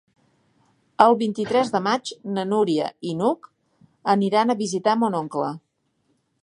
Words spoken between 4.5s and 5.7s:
a visitar mon oncle.